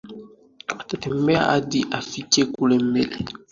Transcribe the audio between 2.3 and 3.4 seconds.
kule mbele